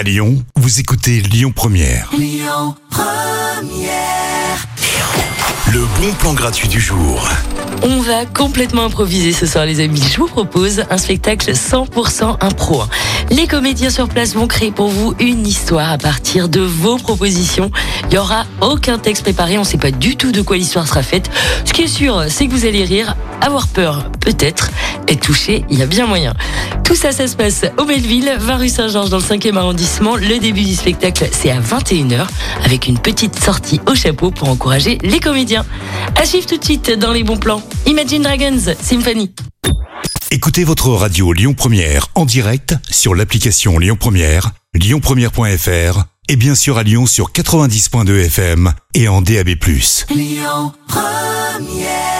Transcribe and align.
À 0.00 0.02
Lyon, 0.02 0.42
vous 0.56 0.80
écoutez 0.80 1.20
Lyon 1.20 1.52
Première. 1.54 2.10
Le 5.70 5.80
bon 6.00 6.14
plan 6.18 6.32
gratuit 6.32 6.68
du 6.68 6.80
jour. 6.80 7.28
On 7.82 8.00
va 8.00 8.24
complètement 8.24 8.86
improviser 8.86 9.34
ce 9.34 9.44
soir, 9.44 9.66
les 9.66 9.80
amis. 9.80 10.02
Je 10.10 10.16
vous 10.16 10.26
propose 10.26 10.84
un 10.88 10.96
spectacle 10.96 11.52
100% 11.52 12.38
impro. 12.40 12.82
Les 13.28 13.46
comédiens 13.46 13.90
sur 13.90 14.08
place 14.08 14.34
vont 14.34 14.46
créer 14.46 14.70
pour 14.70 14.88
vous 14.88 15.14
une 15.20 15.46
histoire 15.46 15.92
à 15.92 15.98
partir 15.98 16.48
de 16.48 16.62
vos 16.62 16.96
propositions. 16.96 17.70
Il 18.08 18.14
y 18.14 18.18
aura 18.18 18.46
aucun 18.62 18.98
texte 18.98 19.22
préparé. 19.22 19.58
On 19.58 19.62
ne 19.62 19.66
sait 19.66 19.76
pas 19.76 19.90
du 19.90 20.16
tout 20.16 20.32
de 20.32 20.40
quoi 20.40 20.56
l'histoire 20.56 20.88
sera 20.88 21.02
faite. 21.02 21.30
Ce 21.66 21.74
qui 21.74 21.82
est 21.82 21.88
sûr, 21.88 22.24
c'est 22.28 22.46
que 22.46 22.52
vous 22.52 22.64
allez 22.64 22.84
rire, 22.84 23.16
avoir 23.42 23.68
peur, 23.68 24.10
peut-être, 24.20 24.70
être 25.08 25.20
touché. 25.20 25.66
Il 25.68 25.78
y 25.78 25.82
a 25.82 25.86
bien 25.86 26.06
moyen. 26.06 26.34
Tout 26.90 26.96
ça, 26.96 27.12
ça 27.12 27.28
se 27.28 27.36
passe 27.36 27.64
au 27.78 27.84
Belleville, 27.84 28.36
20 28.36 28.56
rue 28.56 28.68
Saint-Georges 28.68 29.10
dans 29.10 29.18
le 29.18 29.22
5e 29.22 29.56
arrondissement. 29.56 30.16
Le 30.16 30.40
début 30.40 30.64
du 30.64 30.74
spectacle, 30.74 31.28
c'est 31.30 31.52
à 31.52 31.60
21h 31.60 32.26
avec 32.64 32.88
une 32.88 32.98
petite 32.98 33.38
sortie 33.38 33.80
au 33.86 33.94
chapeau 33.94 34.32
pour 34.32 34.48
encourager 34.48 34.98
les 35.02 35.20
comédiens. 35.20 35.64
À 36.16 36.24
suivre 36.24 36.46
tout 36.46 36.56
de 36.56 36.64
suite 36.64 36.90
dans 36.90 37.12
les 37.12 37.22
bons 37.22 37.36
plans. 37.36 37.62
Imagine 37.86 38.22
Dragons, 38.22 38.74
Symphony. 38.82 39.32
Écoutez 40.32 40.64
votre 40.64 40.88
radio 40.88 41.32
Lyon 41.32 41.54
Première 41.54 42.08
en 42.16 42.24
direct 42.24 42.74
sur 42.90 43.14
l'application 43.14 43.78
Lyon 43.78 43.96
Première, 43.96 44.50
lyonpremière.fr 44.74 46.02
et 46.26 46.34
bien 46.34 46.56
sûr 46.56 46.76
à 46.76 46.82
Lyon 46.82 47.06
sur 47.06 47.30
90.2 47.30 48.24
FM 48.24 48.72
et 48.94 49.06
en 49.06 49.22
DAB+. 49.22 49.50
Lyon 50.10 50.72
Première 50.88 52.19